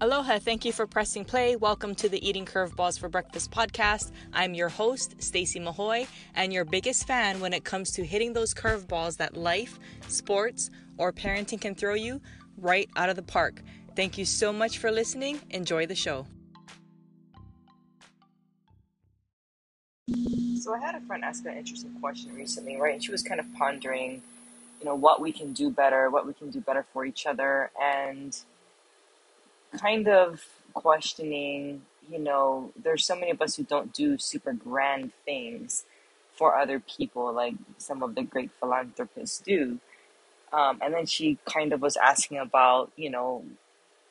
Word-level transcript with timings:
Aloha, 0.00 0.40
thank 0.40 0.64
you 0.64 0.72
for 0.72 0.88
pressing 0.88 1.24
play. 1.24 1.54
Welcome 1.54 1.94
to 1.94 2.08
the 2.08 2.28
Eating 2.28 2.44
Curveballs 2.44 2.98
for 2.98 3.08
Breakfast 3.08 3.52
podcast. 3.52 4.10
I'm 4.32 4.52
your 4.52 4.68
host, 4.68 5.16
Stacie 5.18 5.62
Mahoe, 5.62 6.08
and 6.34 6.52
your 6.52 6.64
biggest 6.64 7.06
fan 7.06 7.38
when 7.38 7.52
it 7.52 7.62
comes 7.62 7.92
to 7.92 8.04
hitting 8.04 8.32
those 8.32 8.52
curveballs 8.52 9.16
that 9.18 9.36
life, 9.36 9.78
sports, 10.08 10.70
or 10.98 11.12
parenting 11.12 11.60
can 11.60 11.76
throw 11.76 11.94
you 11.94 12.20
right 12.58 12.90
out 12.96 13.08
of 13.08 13.14
the 13.14 13.22
park. 13.22 13.62
Thank 13.94 14.18
you 14.18 14.24
so 14.24 14.52
much 14.52 14.78
for 14.78 14.90
listening. 14.90 15.40
Enjoy 15.50 15.86
the 15.86 15.94
show. 15.94 16.26
So 20.60 20.74
I 20.74 20.80
had 20.80 20.96
a 20.96 21.00
friend 21.02 21.24
ask 21.24 21.46
an 21.46 21.56
interesting 21.56 21.94
question 22.00 22.34
recently, 22.34 22.76
right? 22.80 22.94
And 22.94 23.02
she 23.02 23.12
was 23.12 23.22
kind 23.22 23.38
of 23.38 23.46
pondering, 23.54 24.22
you 24.80 24.86
know, 24.86 24.96
what 24.96 25.20
we 25.20 25.30
can 25.30 25.52
do 25.52 25.70
better, 25.70 26.10
what 26.10 26.26
we 26.26 26.34
can 26.34 26.50
do 26.50 26.60
better 26.60 26.84
for 26.92 27.04
each 27.04 27.26
other, 27.26 27.70
and 27.80 28.36
kind 29.78 30.08
of 30.08 30.44
questioning, 30.74 31.82
you 32.10 32.18
know, 32.18 32.72
there's 32.82 33.06
so 33.06 33.14
many 33.14 33.30
of 33.30 33.40
us 33.40 33.56
who 33.56 33.62
don't 33.62 33.92
do 33.92 34.18
super 34.18 34.52
grand 34.52 35.12
things 35.24 35.84
for 36.34 36.56
other 36.56 36.80
people 36.80 37.32
like 37.32 37.54
some 37.78 38.02
of 38.02 38.14
the 38.14 38.22
great 38.22 38.50
philanthropists 38.60 39.38
do. 39.38 39.78
Um, 40.52 40.80
and 40.82 40.94
then 40.94 41.06
she 41.06 41.38
kind 41.46 41.72
of 41.72 41.80
was 41.80 41.96
asking 41.96 42.38
about, 42.38 42.92
you 42.96 43.10
know, 43.10 43.44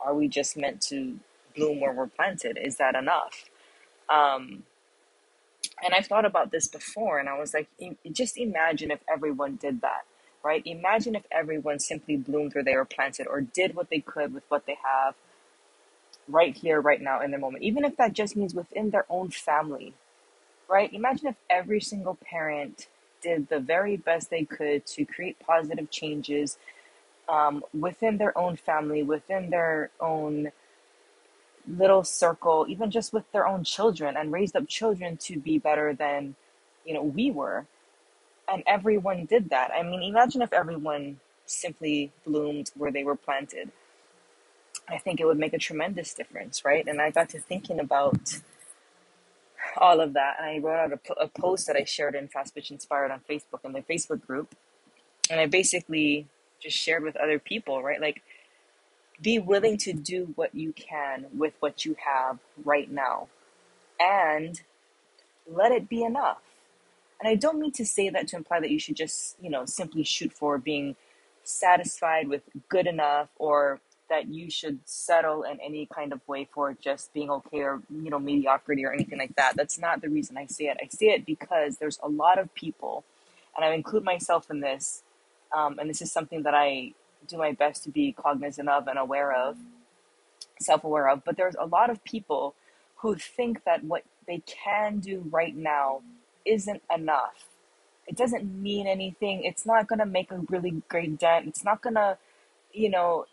are 0.00 0.14
we 0.14 0.28
just 0.28 0.56
meant 0.56 0.80
to 0.82 1.18
bloom 1.54 1.80
where 1.80 1.92
we're 1.92 2.06
planted? 2.06 2.58
Is 2.62 2.76
that 2.76 2.94
enough? 2.94 3.50
Um, 4.08 4.64
and 5.84 5.94
I've 5.94 6.06
thought 6.06 6.24
about 6.24 6.50
this 6.50 6.66
before, 6.68 7.18
and 7.18 7.28
I 7.28 7.38
was 7.38 7.54
like, 7.54 7.68
just 8.12 8.38
imagine 8.38 8.90
if 8.90 9.00
everyone 9.12 9.56
did 9.56 9.80
that, 9.82 10.02
right? 10.42 10.62
Imagine 10.64 11.14
if 11.14 11.24
everyone 11.30 11.78
simply 11.78 12.16
bloomed 12.16 12.54
where 12.54 12.64
they 12.64 12.76
were 12.76 12.84
planted 12.84 13.26
or 13.26 13.40
did 13.40 13.74
what 13.74 13.90
they 13.90 14.00
could 14.00 14.34
with 14.34 14.44
what 14.48 14.66
they 14.66 14.78
have 14.82 15.14
right 16.32 16.56
here, 16.56 16.80
right 16.80 17.00
now, 17.02 17.22
in 17.22 17.32
the 17.32 17.38
moment, 17.38 17.64
even 17.64 17.84
if 17.84 17.96
that 17.98 18.14
just 18.14 18.36
means 18.36 18.54
within 18.54 18.90
their 18.90 19.06
own 19.10 19.30
family, 19.30 19.94
right? 20.68 20.92
Imagine 20.92 21.28
if 21.28 21.36
every 21.50 21.80
single 21.80 22.16
parent 22.24 22.88
did 23.22 23.48
the 23.48 23.60
very 23.60 23.96
best 23.96 24.30
they 24.30 24.44
could 24.44 24.86
to 24.86 25.04
create 25.04 25.38
positive 25.40 25.90
changes 25.90 26.58
um, 27.28 27.64
within 27.78 28.18
their 28.18 28.36
own 28.38 28.56
family, 28.56 29.02
within 29.02 29.50
their 29.50 29.90
own 30.00 30.52
little 31.68 32.04
circle, 32.04 32.66
even 32.68 32.90
just 32.90 33.12
with 33.12 33.30
their 33.32 33.46
own 33.46 33.64
children, 33.64 34.16
and 34.16 34.32
raised 34.32 34.56
up 34.56 34.68
children 34.68 35.16
to 35.18 35.38
be 35.38 35.58
better 35.58 35.94
than 35.94 36.34
you 36.84 36.94
know 36.94 37.02
we 37.02 37.30
were. 37.30 37.66
And 38.52 38.62
everyone 38.66 39.26
did 39.26 39.50
that. 39.50 39.70
I 39.72 39.82
mean, 39.82 40.02
imagine 40.02 40.42
if 40.42 40.52
everyone 40.52 41.20
simply 41.46 42.12
bloomed 42.26 42.70
where 42.76 42.92
they 42.92 43.04
were 43.04 43.16
planted. 43.16 43.70
I 44.90 44.98
think 44.98 45.20
it 45.20 45.26
would 45.26 45.38
make 45.38 45.52
a 45.52 45.58
tremendous 45.58 46.14
difference, 46.14 46.64
right? 46.64 46.86
And 46.86 47.00
I 47.00 47.10
got 47.10 47.28
to 47.30 47.40
thinking 47.40 47.78
about 47.80 48.40
all 49.76 50.00
of 50.00 50.14
that, 50.14 50.36
and 50.38 50.46
I 50.46 50.58
wrote 50.58 50.92
out 50.92 51.00
a, 51.20 51.28
post 51.28 51.66
that 51.66 51.76
I 51.76 51.84
shared 51.84 52.14
in 52.14 52.28
Fastpitch 52.28 52.70
Inspired 52.70 53.10
on 53.10 53.20
Facebook 53.28 53.64
in 53.64 53.72
the 53.72 53.82
Facebook 53.82 54.26
group, 54.26 54.54
and 55.30 55.38
I 55.38 55.46
basically 55.46 56.26
just 56.60 56.76
shared 56.76 57.02
with 57.02 57.16
other 57.16 57.38
people, 57.38 57.82
right? 57.82 58.00
Like, 58.00 58.22
be 59.22 59.38
willing 59.38 59.76
to 59.78 59.92
do 59.92 60.32
what 60.34 60.54
you 60.54 60.72
can 60.72 61.26
with 61.36 61.54
what 61.60 61.84
you 61.84 61.96
have 62.04 62.38
right 62.64 62.90
now, 62.90 63.28
and 64.00 64.60
let 65.46 65.72
it 65.72 65.88
be 65.88 66.02
enough. 66.02 66.38
And 67.20 67.28
I 67.28 67.34
don't 67.34 67.60
mean 67.60 67.72
to 67.72 67.84
say 67.84 68.08
that 68.08 68.28
to 68.28 68.36
imply 68.36 68.60
that 68.60 68.70
you 68.70 68.78
should 68.78 68.96
just, 68.96 69.36
you 69.40 69.50
know, 69.50 69.66
simply 69.66 70.04
shoot 70.04 70.32
for 70.32 70.58
being 70.58 70.96
satisfied 71.44 72.28
with 72.28 72.42
good 72.68 72.86
enough 72.86 73.28
or 73.38 73.80
that 74.10 74.28
you 74.28 74.50
should 74.50 74.80
settle 74.86 75.44
in 75.44 75.60
any 75.60 75.86
kind 75.86 76.12
of 76.12 76.20
way 76.28 76.48
for 76.52 76.74
just 76.74 77.14
being 77.14 77.30
okay 77.30 77.60
or 77.62 77.82
you 77.90 78.10
know 78.10 78.20
mediocrity 78.20 78.86
or 78.86 78.92
anything 78.94 79.18
like 79.20 79.36
that. 79.36 79.56
That's 79.56 79.78
not 79.80 80.02
the 80.02 80.10
reason 80.10 80.38
i 80.38 80.46
say 80.46 80.66
it. 80.66 80.78
I 80.82 80.88
say 80.88 81.08
it 81.08 81.26
because 81.26 81.78
there's 81.78 82.00
a 82.04 82.10
lot 82.10 82.38
of 82.40 82.54
people 82.54 83.04
and 83.56 83.64
i 83.64 83.72
include 83.74 84.04
myself 84.04 84.50
in 84.50 84.60
this 84.60 85.02
um, 85.56 85.78
and 85.80 85.90
this 85.90 86.02
is 86.02 86.12
something 86.12 86.44
that 86.44 86.54
i 86.54 86.92
do 87.28 87.38
my 87.38 87.52
best 87.52 87.84
to 87.84 87.90
be 87.90 88.12
cognizant 88.12 88.68
of 88.68 88.88
and 88.88 88.98
aware 88.98 89.32
of 89.34 89.58
self-aware 90.60 91.08
of 91.08 91.24
but 91.24 91.36
there's 91.36 91.56
a 91.60 91.66
lot 91.66 91.90
of 91.90 92.04
people 92.04 92.54
who 92.98 93.16
think 93.16 93.64
that 93.64 93.84
what 93.84 94.04
they 94.26 94.42
can 94.46 95.00
do 95.00 95.24
right 95.30 95.56
now 95.56 96.02
isn't 96.46 96.82
enough. 96.94 97.48
It 98.06 98.16
doesn't 98.16 98.44
mean 98.44 98.86
anything. 98.86 99.44
It's 99.44 99.66
not 99.66 99.88
going 99.88 100.00
to 100.00 100.06
make 100.06 100.30
a 100.32 100.40
really 100.48 100.82
great 100.88 101.18
dent. 101.18 101.46
It's 101.48 101.64
not 101.64 101.82
going 101.82 101.96
to 101.96 102.18
you 102.72 102.90
know 102.90 103.26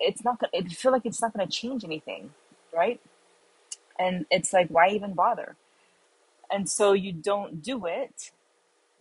it's 0.00 0.24
not 0.24 0.40
gonna 0.40 0.50
it 0.52 0.72
feel 0.72 0.92
like 0.92 1.06
it's 1.06 1.22
not 1.22 1.32
gonna 1.34 1.48
change 1.48 1.84
anything 1.84 2.30
right? 2.74 3.00
And 3.98 4.26
it's 4.30 4.52
like 4.52 4.68
why 4.68 4.90
even 4.90 5.14
bother? 5.14 5.56
And 6.52 6.68
so 6.68 6.92
you 6.94 7.12
don't 7.12 7.62
do 7.62 7.86
it. 7.86 8.32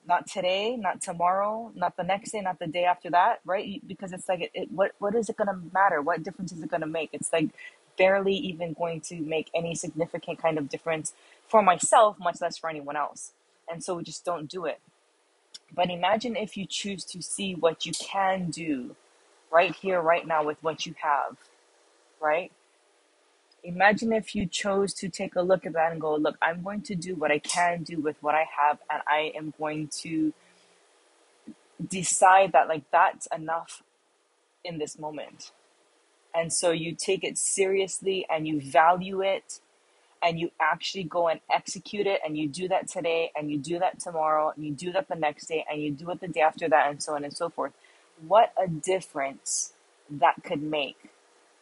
Not 0.07 0.27
today 0.27 0.77
not 0.77 1.01
tomorrow 1.01 1.72
not 1.75 1.97
the 1.97 2.03
next 2.03 2.31
day 2.31 2.41
not 2.41 2.59
the 2.59 2.67
day 2.67 2.85
after 2.85 3.09
that 3.11 3.41
right? 3.45 3.81
Because 3.88 4.13
it's 4.13 4.29
like 4.29 4.41
it, 4.41 4.51
it 4.55 4.72
what 4.72 4.93
what 4.99 5.16
is 5.16 5.29
it 5.29 5.38
to 5.38 5.59
matter? 5.73 6.01
What 6.01 6.23
difference 6.23 6.51
is 6.53 6.61
it 6.63 6.69
to 6.72 6.88
make? 6.88 7.09
It's 7.13 7.33
like 7.33 7.49
barely 7.97 8.35
even 8.35 8.73
going 8.73 9.01
to 9.01 9.17
make 9.22 9.49
any 9.55 9.75
significant 9.75 10.39
kind 10.41 10.57
of 10.57 10.69
difference 10.69 11.13
for 11.47 11.61
myself 11.63 12.17
much 12.19 12.41
less 12.41 12.57
for 12.57 12.69
anyone 12.69 12.95
else. 12.97 13.33
And 13.72 13.83
so 13.83 13.95
we 13.95 14.03
just 14.03 14.25
don't 14.25 14.49
do 14.49 14.66
it. 14.66 14.79
But 15.73 15.89
imagine 15.89 16.35
if 16.35 16.57
you 16.57 16.66
choose 16.66 17.03
to 17.05 17.22
see 17.22 17.55
what 17.55 17.85
you 17.85 17.93
can 17.93 18.49
do 18.51 18.95
right 19.53 19.75
here, 19.75 20.02
right 20.02 20.28
now, 20.28 20.46
with 20.46 20.59
what 20.64 20.88
you 20.88 20.96
have, 21.03 21.38
right? 22.22 22.52
Imagine 23.64 24.14
if 24.14 24.36
you 24.36 24.47
chose 24.47 24.94
to 24.96 25.09
take 25.09 25.36
a 25.36 25.41
look 25.44 25.66
at 25.66 25.74
that 25.74 25.91
and 25.94 26.02
go, 26.02 26.16
look, 26.16 26.38
I'm 26.41 26.64
going 26.64 26.81
to 26.84 26.96
do 26.96 27.16
what 27.16 27.31
I 27.31 27.40
can 27.40 27.84
do 27.84 28.00
with 28.02 28.18
what 28.22 28.36
I 28.36 28.46
have, 28.62 28.80
and 28.91 29.02
I 29.08 29.34
am 29.38 29.53
going 29.59 29.90
to 30.02 30.34
decide 31.88 32.53
that, 32.53 32.68
like, 32.69 32.84
that's 32.91 33.28
enough 33.36 33.84
in 34.64 34.80
this 34.80 35.00
moment. 35.00 35.52
And 36.35 36.53
so 36.53 36.72
you 36.72 36.96
take 36.96 37.24
it 37.24 37.38
seriously 37.38 38.25
and 38.31 38.47
you 38.47 38.62
value 38.62 39.22
it 39.22 39.59
and 40.24 40.40
you 40.40 40.52
actually 40.62 41.03
go 41.03 41.28
and 41.30 41.40
execute 41.53 42.08
it 42.08 42.22
and 42.25 42.38
you 42.38 42.47
do 42.50 42.68
that 42.70 42.88
today 42.90 43.31
and 43.35 43.52
you 43.52 43.58
do 43.58 43.80
that 43.80 44.00
tomorrow 44.00 44.53
and 44.56 44.66
you 44.66 44.72
do 44.74 44.91
that 44.91 45.08
the 45.09 45.16
next 45.16 45.47
day 45.47 45.66
and 45.72 45.81
you 45.81 45.91
do 45.91 46.09
it 46.12 46.22
the 46.22 46.28
day 46.28 46.41
after 46.41 46.70
that 46.70 46.90
and 46.90 47.03
so 47.03 47.16
on 47.16 47.24
and 47.24 47.35
so 47.35 47.50
forth 47.50 47.74
what 48.28 48.53
a 48.62 48.68
difference 48.69 49.74
that 50.09 50.35
could 50.44 50.62
make. 50.63 50.97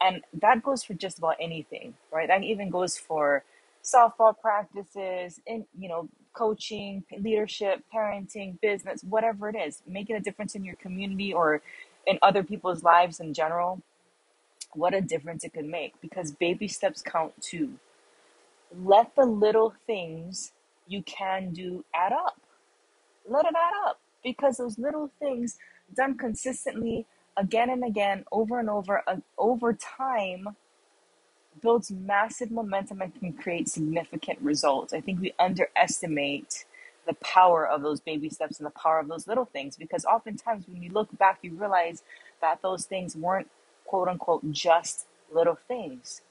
And 0.02 0.24
that 0.42 0.64
goes 0.64 0.84
for 0.84 0.94
just 0.94 1.18
about 1.20 1.38
anything, 1.40 1.96
right? 2.12 2.28
That 2.28 2.44
even 2.44 2.70
goes 2.70 2.98
for 2.98 3.44
softball 3.84 4.36
practices, 4.40 5.40
in 5.48 5.66
you 5.80 5.90
know, 5.90 6.10
coaching, 6.34 7.04
leadership, 7.20 7.84
parenting, 7.94 8.60
business, 8.62 9.04
whatever 9.04 9.50
it 9.50 9.56
is, 9.56 9.82
making 9.88 10.16
a 10.16 10.20
difference 10.22 10.56
in 10.56 10.66
your 10.66 10.76
community 10.76 11.34
or 11.34 11.62
in 12.08 12.20
other 12.22 12.44
people's 12.44 12.84
lives 12.84 13.20
in 13.20 13.34
general. 13.34 13.82
What 14.74 14.94
a 14.94 15.02
difference 15.02 15.44
it 15.44 15.54
could 15.54 15.66
make 15.66 15.94
because 16.02 16.32
baby 16.32 16.68
steps 16.68 17.02
count 17.02 17.34
too. 17.42 17.74
Let 18.84 19.16
the 19.16 19.26
little 19.26 19.74
things 19.88 20.54
you 20.88 21.04
can 21.04 21.52
do 21.54 21.86
add 21.96 22.14
up. 22.14 22.40
Let 23.30 23.46
it 23.46 23.54
add 23.56 23.90
up 23.90 24.00
because 24.24 24.58
those 24.58 24.80
little 24.80 25.12
things 25.20 25.58
done 25.96 26.18
consistently 26.18 27.06
again 27.38 27.70
and 27.70 27.84
again 27.84 28.26
over 28.32 28.60
and 28.60 28.70
over 28.70 29.04
uh, 29.08 29.18
over 29.38 29.74
time 29.74 30.50
builds 31.62 31.92
massive 31.92 32.52
momentum 32.52 33.02
and 33.02 33.14
can 33.20 33.34
create 33.34 33.68
significant 33.68 34.40
results. 34.42 34.94
I 34.94 35.02
think 35.02 35.22
we 35.22 35.34
underestimate 35.40 36.66
the 37.06 37.14
power 37.16 37.68
of 37.68 37.82
those 37.82 38.00
baby 38.00 38.30
steps 38.30 38.60
and 38.60 38.66
the 38.66 38.72
power 38.72 39.00
of 39.00 39.08
those 39.08 39.28
little 39.28 39.46
things 39.46 39.76
because 39.76 40.06
oftentimes 40.06 40.66
when 40.68 40.82
you 40.82 40.92
look 40.92 41.16
back, 41.18 41.40
you 41.42 41.54
realize 41.54 42.04
that 42.42 42.62
those 42.62 42.86
things 42.86 43.16
weren't 43.16 43.50
quote 43.86 44.08
unquote 44.08 44.50
just 44.52 45.08
little 45.34 45.58
things. 45.68 46.22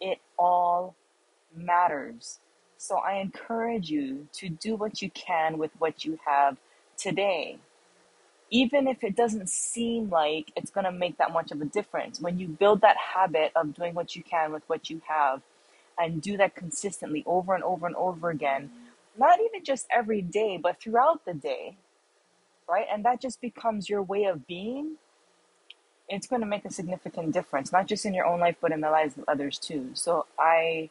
It 0.00 0.18
all 0.38 0.94
matters. 1.54 2.38
So 2.78 2.96
I 2.98 3.14
encourage 3.14 3.90
you 3.90 4.28
to 4.34 4.48
do 4.48 4.76
what 4.76 5.02
you 5.02 5.10
can 5.10 5.58
with 5.58 5.70
what 5.78 6.04
you 6.04 6.18
have 6.26 6.58
today 6.96 7.58
even 8.50 8.86
if 8.88 9.04
it 9.04 9.16
doesn't 9.16 9.48
seem 9.48 10.10
like 10.10 10.52
it's 10.56 10.70
going 10.70 10.84
to 10.84 10.92
make 10.92 11.18
that 11.18 11.32
much 11.32 11.52
of 11.52 11.60
a 11.60 11.64
difference, 11.64 12.20
when 12.20 12.38
you 12.38 12.48
build 12.48 12.82
that 12.82 12.96
habit 13.14 13.52
of 13.56 13.74
doing 13.74 13.94
what 13.94 14.16
you 14.16 14.22
can 14.22 14.52
with 14.52 14.62
what 14.68 14.90
you 14.90 15.02
have 15.08 15.42
and 15.98 16.22
do 16.22 16.36
that 16.36 16.54
consistently 16.54 17.24
over 17.26 17.54
and 17.54 17.64
over 17.64 17.86
and 17.86 17.96
over 17.96 18.30
again, 18.30 18.70
not 19.18 19.40
even 19.40 19.64
just 19.64 19.86
every 19.90 20.22
day, 20.22 20.58
but 20.62 20.80
throughout 20.80 21.24
the 21.24 21.34
day, 21.34 21.76
right? 22.68 22.86
And 22.92 23.04
that 23.04 23.20
just 23.20 23.40
becomes 23.40 23.88
your 23.88 24.02
way 24.02 24.24
of 24.24 24.46
being. 24.46 24.96
It's 26.08 26.26
going 26.26 26.42
to 26.42 26.46
make 26.48 26.64
a 26.64 26.72
significant 26.72 27.32
difference, 27.32 27.72
not 27.72 27.86
just 27.86 28.06
in 28.06 28.14
your 28.14 28.26
own 28.26 28.40
life, 28.40 28.56
but 28.60 28.72
in 28.72 28.80
the 28.80 28.90
lives 28.90 29.18
of 29.18 29.24
others 29.28 29.58
too. 29.58 29.90
So 29.94 30.26
I 30.38 30.90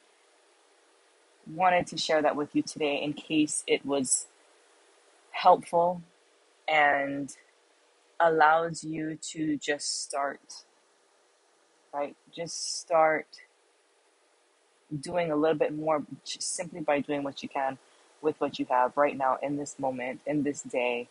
wanted 1.47 1.87
to 1.87 1.97
share 1.97 2.21
that 2.21 2.35
with 2.35 2.55
you 2.55 2.63
today 2.63 3.01
in 3.03 3.13
case 3.13 3.63
it 3.67 3.85
was 3.85 4.27
helpful 5.31 6.01
and 6.67 7.35
allows 8.19 8.83
you 8.83 9.17
to 9.33 9.57
just 9.57 10.03
start, 10.03 10.41
right? 11.93 12.15
Just 12.35 12.79
start 12.79 13.27
doing 15.01 15.31
a 15.31 15.35
little 15.35 15.57
bit 15.57 15.75
more 15.75 16.03
simply 16.25 16.81
by 16.81 16.99
doing 16.99 17.23
what 17.23 17.43
you 17.43 17.49
can 17.49 17.77
with 18.21 18.39
what 18.41 18.59
you 18.59 18.65
have 18.69 18.97
right 18.97 19.17
now 19.17 19.37
in 19.43 19.57
this 19.57 19.79
moment, 19.79 20.21
in 20.25 20.43
this 20.43 20.61
day, 20.63 21.07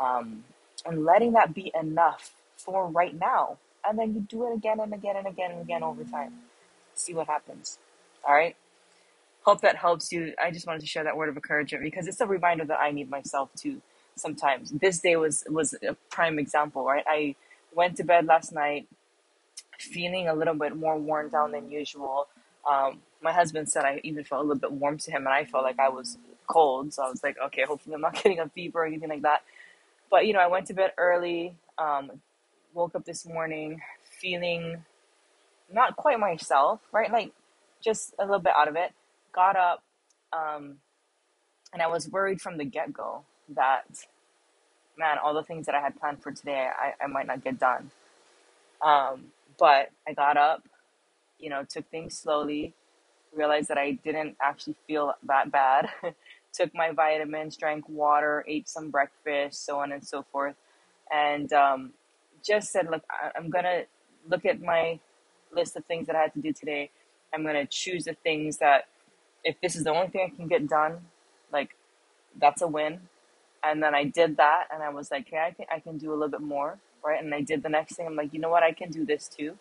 um, 0.00 0.44
and 0.86 1.04
letting 1.04 1.32
that 1.32 1.54
be 1.54 1.72
enough 1.80 2.32
for 2.56 2.88
right 2.88 3.18
now. 3.18 3.58
And 3.84 3.98
then 3.98 4.14
you 4.14 4.20
do 4.20 4.46
it 4.50 4.54
again 4.54 4.80
and 4.80 4.94
again 4.94 5.16
and 5.16 5.26
again 5.26 5.52
and 5.52 5.60
again 5.62 5.82
over 5.82 6.04
time. 6.04 6.34
See 6.94 7.14
what 7.14 7.28
happens. 7.28 7.78
All 8.26 8.34
right. 8.34 8.56
Hope 9.42 9.62
that 9.62 9.76
helps 9.76 10.12
you. 10.12 10.34
I 10.42 10.50
just 10.50 10.66
wanted 10.66 10.80
to 10.80 10.86
share 10.86 11.04
that 11.04 11.16
word 11.16 11.28
of 11.30 11.36
encouragement 11.36 11.84
because 11.84 12.08
it's 12.08 12.20
a 12.20 12.26
reminder 12.26 12.64
that 12.66 12.80
I 12.80 12.92
need 12.92 13.10
myself 13.10 13.50
to 13.60 13.80
sometimes. 14.20 14.70
This 14.70 15.00
day 15.00 15.16
was 15.16 15.44
was 15.48 15.74
a 15.82 15.94
prime 16.10 16.38
example, 16.38 16.84
right? 16.84 17.04
I 17.06 17.36
went 17.74 17.96
to 17.96 18.04
bed 18.04 18.26
last 18.26 18.52
night 18.52 18.88
feeling 19.78 20.28
a 20.28 20.34
little 20.34 20.54
bit 20.54 20.76
more 20.76 20.98
worn 20.98 21.28
down 21.30 21.52
than 21.52 21.70
usual. 21.70 22.28
Um, 22.68 23.00
my 23.22 23.32
husband 23.32 23.68
said 23.68 23.84
I 23.84 24.00
even 24.04 24.24
felt 24.24 24.40
a 24.40 24.46
little 24.46 24.60
bit 24.60 24.72
warm 24.72 24.98
to 24.98 25.10
him, 25.10 25.26
and 25.26 25.34
I 25.34 25.44
felt 25.44 25.64
like 25.64 25.78
I 25.78 25.88
was 25.88 26.18
cold. 26.46 26.92
So 26.92 27.02
I 27.02 27.10
was 27.10 27.22
like, 27.22 27.36
okay, 27.46 27.64
hopefully 27.66 27.94
I'm 27.94 28.00
not 28.00 28.14
getting 28.22 28.40
a 28.40 28.48
fever 28.48 28.82
or 28.82 28.86
anything 28.86 29.08
like 29.08 29.22
that. 29.22 29.42
But 30.10 30.26
you 30.26 30.32
know, 30.32 30.40
I 30.40 30.48
went 30.48 30.66
to 30.66 30.74
bed 30.74 30.92
early. 30.98 31.54
Um, 31.78 32.20
woke 32.74 32.94
up 32.94 33.04
this 33.04 33.26
morning 33.26 33.80
feeling 34.20 34.84
not 35.72 35.96
quite 35.96 36.20
myself, 36.20 36.80
right? 36.92 37.10
Like 37.10 37.32
just 37.82 38.14
a 38.18 38.24
little 38.24 38.40
bit 38.40 38.52
out 38.56 38.68
of 38.68 38.76
it. 38.76 38.92
Got 39.32 39.56
up, 39.56 39.82
um, 40.32 40.76
and 41.72 41.80
I 41.80 41.86
was 41.86 42.08
worried 42.08 42.40
from 42.40 42.58
the 42.58 42.64
get 42.64 42.92
go 42.92 43.24
that, 43.56 43.84
man, 44.98 45.18
all 45.22 45.34
the 45.34 45.42
things 45.44 45.66
that 45.66 45.74
I 45.76 45.80
had 45.80 45.98
planned 46.00 46.22
for 46.22 46.32
today, 46.32 46.68
I, 46.78 47.04
I 47.04 47.08
might 47.08 47.26
not 47.26 47.44
get 47.44 47.58
done. 47.60 47.90
Um, 48.84 49.26
but 49.58 49.90
I 50.08 50.14
got 50.14 50.36
up, 50.36 50.64
you 51.38 51.50
know, 51.50 51.64
took 51.68 51.90
things 51.90 52.16
slowly, 52.18 52.74
realized 53.34 53.68
that 53.68 53.78
I 53.78 53.92
didn't 53.92 54.36
actually 54.42 54.76
feel 54.86 55.14
that 55.26 55.52
bad. 55.52 55.88
took 56.54 56.74
my 56.74 56.92
vitamins, 56.92 57.56
drank 57.56 57.88
water, 57.88 58.44
ate 58.48 58.68
some 58.68 58.90
breakfast, 58.90 59.66
so 59.66 59.80
on 59.80 59.92
and 59.92 60.06
so 60.06 60.24
forth. 60.32 60.56
And 61.12 61.52
um, 61.52 61.92
just 62.44 62.72
said, 62.72 62.88
look, 62.90 63.04
I- 63.10 63.32
I'm 63.36 63.50
going 63.50 63.64
to 63.64 63.86
look 64.28 64.46
at 64.46 64.60
my 64.62 65.00
list 65.52 65.76
of 65.76 65.84
things 65.86 66.06
that 66.08 66.16
I 66.16 66.22
had 66.22 66.34
to 66.34 66.40
do 66.40 66.52
today. 66.52 66.90
I'm 67.34 67.42
going 67.44 67.54
to 67.56 67.66
choose 67.66 68.04
the 68.04 68.14
things 68.14 68.58
that, 68.58 68.86
if 69.44 69.56
this 69.62 69.76
is 69.76 69.84
the 69.84 69.90
only 69.90 70.08
thing 70.08 70.30
I 70.32 70.36
can 70.36 70.48
get 70.48 70.68
done, 70.68 70.98
like 71.52 71.76
that's 72.38 72.62
a 72.62 72.68
win. 72.68 73.00
And 73.64 73.82
then 73.82 73.94
I 73.94 74.04
did 74.04 74.36
that 74.38 74.66
and 74.72 74.82
I 74.82 74.90
was 74.90 75.10
like, 75.10 75.26
okay, 75.28 75.38
I 75.38 75.50
can, 75.52 75.66
I 75.72 75.80
can 75.80 75.98
do 75.98 76.10
a 76.10 76.14
little 76.14 76.28
bit 76.28 76.40
more. 76.40 76.78
Right. 77.04 77.22
And 77.22 77.34
I 77.34 77.40
did 77.40 77.62
the 77.62 77.68
next 77.68 77.96
thing. 77.96 78.06
I'm 78.06 78.16
like, 78.16 78.32
you 78.34 78.40
know 78.40 78.50
what? 78.50 78.62
I 78.62 78.72
can 78.72 78.90
do 78.90 79.04
this 79.06 79.28
too. 79.28 79.56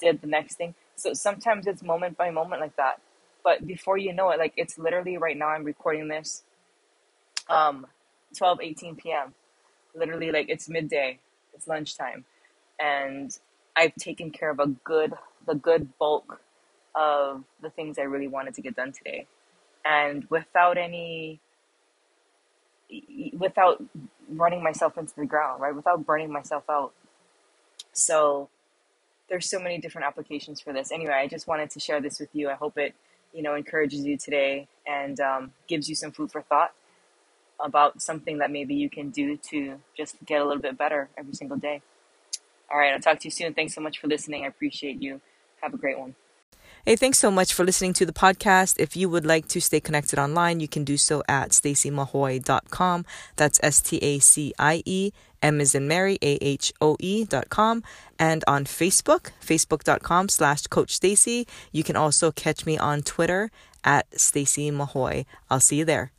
Did 0.00 0.20
the 0.20 0.26
next 0.26 0.56
thing. 0.56 0.74
So 0.96 1.14
sometimes 1.14 1.66
it's 1.66 1.82
moment 1.82 2.16
by 2.16 2.30
moment 2.30 2.60
like 2.60 2.76
that. 2.76 3.00
But 3.44 3.66
before 3.66 3.98
you 3.98 4.12
know 4.12 4.30
it, 4.30 4.38
like 4.38 4.54
it's 4.56 4.78
literally 4.78 5.16
right 5.18 5.36
now 5.36 5.48
I'm 5.48 5.64
recording 5.64 6.08
this 6.08 6.42
um 7.48 7.86
12 8.36 8.60
18 8.62 8.96
p.m. 8.96 9.34
Literally 9.94 10.32
like 10.32 10.48
it's 10.48 10.68
midday. 10.68 11.18
It's 11.54 11.68
lunchtime. 11.68 12.24
And 12.80 13.36
I've 13.76 13.94
taken 13.96 14.30
care 14.30 14.50
of 14.50 14.60
a 14.60 14.66
good 14.66 15.14
the 15.46 15.54
good 15.54 15.96
bulk 15.98 16.40
of 16.94 17.44
the 17.62 17.70
things 17.70 17.98
I 17.98 18.02
really 18.02 18.28
wanted 18.28 18.54
to 18.54 18.62
get 18.62 18.76
done 18.76 18.92
today. 18.92 19.26
And 19.84 20.26
without 20.30 20.78
any 20.78 21.40
without 23.36 23.82
running 24.28 24.62
myself 24.62 24.96
into 24.98 25.14
the 25.16 25.26
ground, 25.26 25.60
right? 25.60 25.74
Without 25.74 26.04
burning 26.04 26.32
myself 26.32 26.64
out. 26.68 26.92
So 27.92 28.48
there's 29.28 29.48
so 29.48 29.58
many 29.58 29.78
different 29.78 30.06
applications 30.06 30.60
for 30.60 30.72
this. 30.72 30.92
Anyway, 30.92 31.12
I 31.12 31.26
just 31.26 31.46
wanted 31.46 31.70
to 31.70 31.80
share 31.80 32.00
this 32.00 32.20
with 32.20 32.28
you. 32.32 32.48
I 32.48 32.54
hope 32.54 32.78
it, 32.78 32.94
you 33.32 33.42
know, 33.42 33.54
encourages 33.54 34.04
you 34.04 34.16
today 34.16 34.68
and 34.86 35.18
um, 35.20 35.52
gives 35.66 35.88
you 35.88 35.94
some 35.94 36.12
food 36.12 36.30
for 36.30 36.42
thought 36.42 36.72
about 37.58 38.02
something 38.02 38.38
that 38.38 38.50
maybe 38.50 38.74
you 38.74 38.90
can 38.90 39.10
do 39.10 39.36
to 39.36 39.80
just 39.96 40.16
get 40.24 40.40
a 40.40 40.44
little 40.44 40.62
bit 40.62 40.76
better 40.76 41.08
every 41.16 41.34
single 41.34 41.56
day. 41.56 41.80
All 42.70 42.78
right, 42.78 42.92
I'll 42.92 43.00
talk 43.00 43.20
to 43.20 43.24
you 43.26 43.30
soon. 43.30 43.54
Thanks 43.54 43.74
so 43.74 43.80
much 43.80 43.98
for 43.98 44.08
listening. 44.08 44.44
I 44.44 44.48
appreciate 44.48 45.00
you. 45.02 45.20
Have 45.62 45.72
a 45.72 45.78
great 45.78 45.98
one. 45.98 46.14
Hey, 46.88 46.94
thanks 46.94 47.18
so 47.18 47.32
much 47.32 47.52
for 47.52 47.64
listening 47.64 47.94
to 47.94 48.06
the 48.06 48.12
podcast. 48.12 48.78
If 48.78 48.94
you 48.96 49.08
would 49.08 49.26
like 49.26 49.48
to 49.48 49.60
stay 49.60 49.80
connected 49.80 50.20
online, 50.20 50.60
you 50.60 50.68
can 50.68 50.84
do 50.84 50.96
so 50.96 51.24
at 51.26 51.50
staciemahoe.com. 51.50 53.04
That's 53.34 53.58
S 53.60 53.80
T 53.80 53.96
A 53.96 54.20
C 54.20 54.54
I 54.56 54.84
E 54.86 55.10
M 55.42 55.60
is 55.60 55.74
in 55.74 55.88
Mary, 55.88 56.16
A 56.22 56.38
H 56.40 56.72
O 56.80 56.96
E 57.00 57.24
dot 57.24 57.50
com. 57.50 57.82
And 58.20 58.44
on 58.46 58.66
Facebook, 58.66 59.32
facebook.com 59.44 60.28
slash 60.28 60.68
Coach 60.68 61.00
Stacie. 61.00 61.48
You 61.72 61.82
can 61.82 61.96
also 61.96 62.30
catch 62.30 62.64
me 62.64 62.78
on 62.78 63.02
Twitter 63.02 63.50
at 63.82 64.08
Stacie 64.12 64.70
Mahoe. 64.70 65.24
I'll 65.50 65.58
see 65.58 65.78
you 65.78 65.84
there. 65.84 66.12